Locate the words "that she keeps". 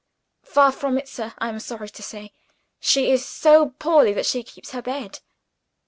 4.13-4.71